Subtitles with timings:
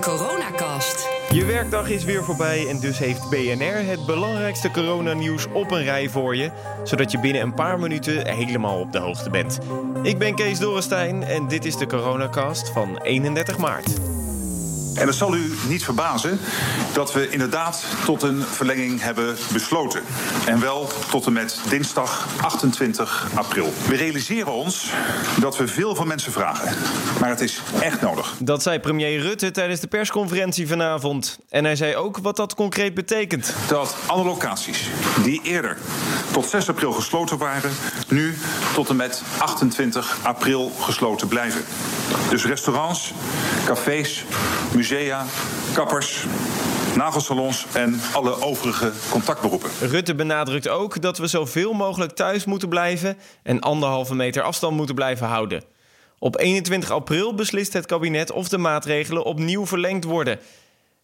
[0.00, 1.08] coronacast.
[1.30, 6.08] Je werkdag is weer voorbij en dus heeft BNR het belangrijkste coronanieuws op een rij
[6.08, 6.50] voor je,
[6.84, 9.58] zodat je binnen een paar minuten helemaal op de hoogte bent.
[10.02, 14.19] Ik ben Kees Dorrestein en dit is de coronacast van 31 maart.
[14.94, 16.40] En het zal u niet verbazen
[16.92, 20.02] dat we inderdaad tot een verlenging hebben besloten.
[20.46, 23.72] En wel tot en met dinsdag 28 april.
[23.88, 24.90] We realiseren ons
[25.40, 26.76] dat we veel van mensen vragen.
[27.20, 28.34] Maar het is echt nodig.
[28.38, 31.38] Dat zei premier Rutte tijdens de persconferentie vanavond.
[31.48, 33.54] En hij zei ook wat dat concreet betekent.
[33.68, 34.88] Dat alle locaties
[35.22, 35.76] die eerder
[36.30, 37.70] tot 6 april gesloten waren,
[38.08, 38.38] nu
[38.74, 41.64] tot en met 28 april gesloten blijven.
[42.30, 43.12] Dus restaurants,
[43.64, 44.24] cafés,
[44.80, 45.24] musea,
[45.74, 46.24] kappers,
[46.96, 49.70] nagelsalons en alle overige contactberoepen.
[49.80, 54.94] Rutte benadrukt ook dat we zoveel mogelijk thuis moeten blijven en anderhalve meter afstand moeten
[54.94, 55.62] blijven houden.
[56.18, 60.38] Op 21 april beslist het kabinet of de maatregelen opnieuw verlengd worden.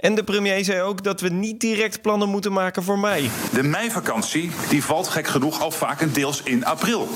[0.00, 3.30] En de premier zei ook dat we niet direct plannen moeten maken voor mei.
[3.52, 7.08] De meivakantie die valt gek genoeg al vaak deels in april.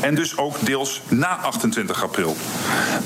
[0.00, 2.36] En dus ook deels na 28 april.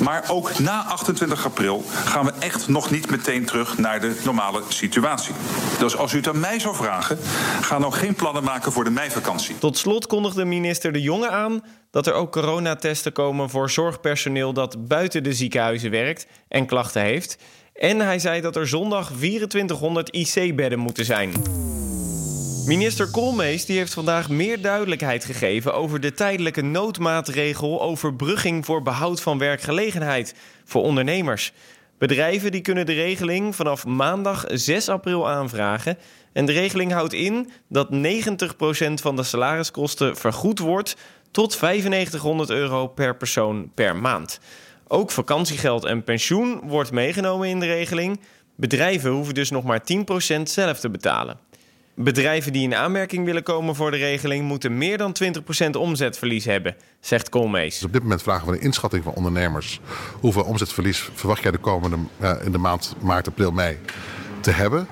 [0.00, 4.62] Maar ook na 28 april gaan we echt nog niet meteen terug naar de normale
[4.68, 5.34] situatie.
[5.78, 7.18] Dus als u het aan mij zou vragen,
[7.60, 9.58] ga nou geen plannen maken voor de meivakantie.
[9.58, 14.88] Tot slot kondigde minister De Jonge aan dat er ook coronatesten komen voor zorgpersoneel dat
[14.88, 17.38] buiten de ziekenhuizen werkt en klachten heeft.
[17.78, 21.32] En hij zei dat er zondag 2400 IC-bedden moeten zijn.
[22.66, 29.20] Minister Koolmees die heeft vandaag meer duidelijkheid gegeven over de tijdelijke noodmaatregel overbrugging voor behoud
[29.20, 30.34] van werkgelegenheid
[30.64, 31.52] voor ondernemers.
[31.98, 35.98] Bedrijven die kunnen de regeling vanaf maandag 6 april aanvragen.
[36.32, 40.96] En de regeling houdt in dat 90% van de salariskosten vergoed wordt
[41.30, 44.40] tot 9500 euro per persoon per maand.
[44.88, 48.20] Ook vakantiegeld en pensioen wordt meegenomen in de regeling.
[48.56, 49.80] Bedrijven hoeven dus nog maar
[50.38, 51.38] 10% zelf te betalen.
[51.94, 55.16] Bedrijven die in aanmerking willen komen voor de regeling moeten meer dan
[55.66, 57.74] 20% omzetverlies hebben, zegt Koolmees.
[57.74, 59.80] Dus op dit moment vragen we een inschatting van ondernemers.
[60.20, 63.78] Hoeveel omzetverlies verwacht jij de komende uh, in de maand maart, april, mei
[64.40, 64.88] te hebben?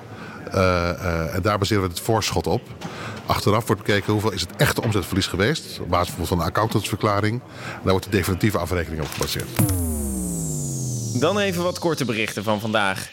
[0.47, 2.61] Uh, uh, en daar baseren we het voorschot op.
[3.25, 5.79] Achteraf wordt bekeken hoeveel is het echte omzetverlies geweest.
[5.79, 7.41] Op basis van een accountantsverklaring.
[7.83, 9.49] Daar wordt de definitieve afrekening op gebaseerd.
[11.19, 13.11] Dan even wat korte berichten van vandaag.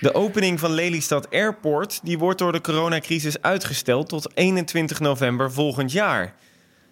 [0.00, 5.92] De opening van Lelystad Airport die wordt door de coronacrisis uitgesteld tot 21 november volgend
[5.92, 6.34] jaar.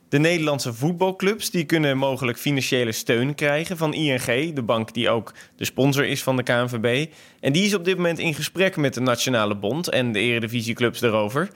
[0.09, 5.33] De Nederlandse voetbalclubs die kunnen mogelijk financiële steun krijgen van ING, de bank die ook
[5.57, 7.11] de sponsor is van de KNVB.
[7.41, 11.01] En die is op dit moment in gesprek met de Nationale Bond en de eredivisieclubs
[11.01, 11.51] daarover.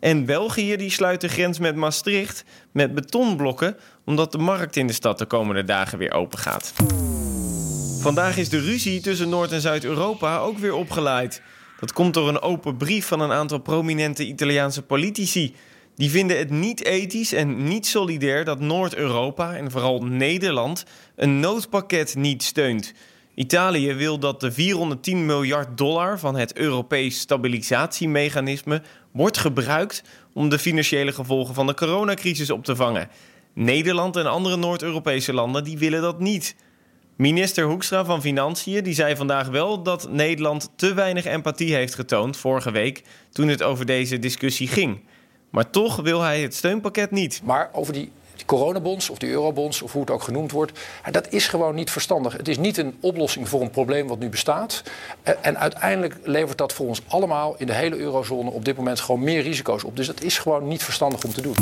[0.00, 4.92] En België die sluit de grens met Maastricht met betonblokken, omdat de markt in de
[4.92, 6.72] stad de komende dagen weer open gaat.
[8.00, 11.42] Vandaag is de ruzie tussen Noord- en Zuid-Europa ook weer opgeleid.
[11.80, 15.54] Dat komt door een open brief van een aantal prominente Italiaanse politici.
[15.94, 20.84] Die vinden het niet ethisch en niet solidair dat Noord-Europa en vooral Nederland
[21.16, 22.92] een noodpakket niet steunt.
[23.34, 28.82] Italië wil dat de 410 miljard dollar van het Europees stabilisatiemechanisme
[29.12, 33.08] wordt gebruikt om de financiële gevolgen van de coronacrisis op te vangen.
[33.54, 36.54] Nederland en andere Noord-Europese landen die willen dat niet.
[37.20, 42.36] Minister Hoekstra van Financiën die zei vandaag wel dat Nederland te weinig empathie heeft getoond
[42.36, 45.00] vorige week toen het over deze discussie ging.
[45.50, 47.40] Maar toch wil hij het steunpakket niet.
[47.44, 50.80] Maar over die die coronabonds of die eurobonds of hoe het ook genoemd wordt.
[51.10, 52.32] Dat is gewoon niet verstandig.
[52.36, 54.82] Het is niet een oplossing voor een probleem wat nu bestaat.
[55.40, 59.22] En uiteindelijk levert dat voor ons allemaal in de hele eurozone op dit moment gewoon
[59.22, 59.96] meer risico's op.
[59.96, 61.54] Dus dat is gewoon niet verstandig om te doen.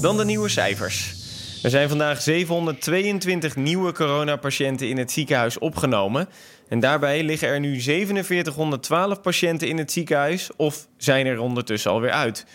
[0.00, 1.19] Dan de nieuwe cijfers.
[1.62, 6.28] Er zijn vandaag 722 nieuwe coronapatiënten in het ziekenhuis opgenomen.
[6.68, 12.10] En daarbij liggen er nu 4712 patiënten in het ziekenhuis of zijn er ondertussen alweer
[12.10, 12.46] uit.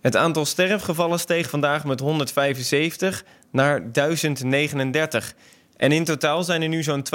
[0.00, 5.34] Het aantal sterfgevallen steeg vandaag met 175 naar 1039.
[5.76, 7.06] En in totaal zijn er nu zo'n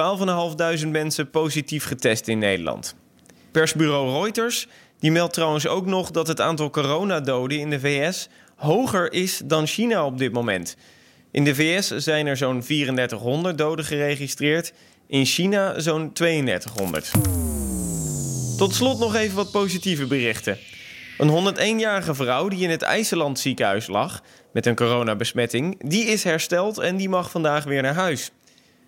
[0.82, 2.96] 12.500 mensen positief getest in Nederland.
[3.52, 4.68] Persbureau Reuters
[5.00, 9.68] die meldt trouwens ook nog dat het aantal coronadoden in de VS hoger is dan
[9.68, 10.76] China op dit moment.
[11.32, 14.74] In de VS zijn er zo'n 3400 doden geregistreerd,
[15.08, 17.12] in China zo'n 3200.
[18.58, 20.58] Tot slot nog even wat positieve berichten.
[21.18, 24.22] Een 101-jarige vrouw die in het IJsseland ziekenhuis lag
[24.54, 28.32] met een coronabesmetting, die is hersteld en die mag vandaag weer naar huis.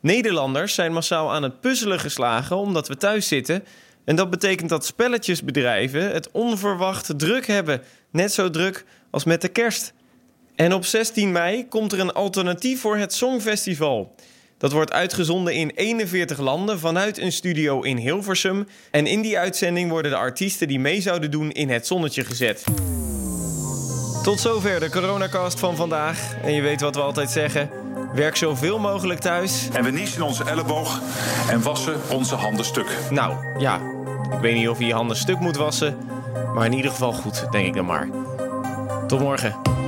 [0.01, 3.63] Nederlanders zijn massaal aan het puzzelen geslagen omdat we thuis zitten.
[4.05, 7.81] En dat betekent dat spelletjesbedrijven het onverwacht druk hebben.
[8.11, 9.93] Net zo druk als met de kerst.
[10.55, 14.15] En op 16 mei komt er een alternatief voor het Songfestival.
[14.57, 18.67] Dat wordt uitgezonden in 41 landen vanuit een studio in Hilversum.
[18.91, 22.63] En in die uitzending worden de artiesten die mee zouden doen in het zonnetje gezet.
[24.23, 26.35] Tot zover de coronacast van vandaag.
[26.43, 27.69] En je weet wat we altijd zeggen.
[28.13, 29.67] Werk zoveel mogelijk thuis.
[29.73, 31.01] En we niezen onze elleboog
[31.49, 32.97] en wassen onze handen stuk.
[33.09, 33.81] Nou, ja.
[34.31, 35.97] Ik weet niet of je je handen stuk moet wassen.
[36.53, 38.09] Maar in ieder geval goed, denk ik dan maar.
[39.07, 39.82] Tot morgen.